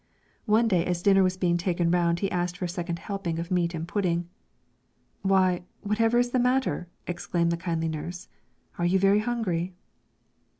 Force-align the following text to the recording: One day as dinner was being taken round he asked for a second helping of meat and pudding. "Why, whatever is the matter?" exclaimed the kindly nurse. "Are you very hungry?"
One 0.47 0.67
day 0.67 0.83
as 0.83 1.03
dinner 1.03 1.21
was 1.21 1.37
being 1.37 1.57
taken 1.57 1.91
round 1.91 2.21
he 2.21 2.31
asked 2.31 2.57
for 2.57 2.65
a 2.65 2.67
second 2.67 2.97
helping 2.97 3.37
of 3.37 3.51
meat 3.51 3.75
and 3.75 3.87
pudding. 3.87 4.27
"Why, 5.21 5.61
whatever 5.81 6.17
is 6.17 6.31
the 6.31 6.39
matter?" 6.39 6.87
exclaimed 7.05 7.51
the 7.51 7.55
kindly 7.55 7.87
nurse. 7.87 8.27
"Are 8.79 8.85
you 8.87 8.97
very 8.97 9.19
hungry?" 9.19 9.75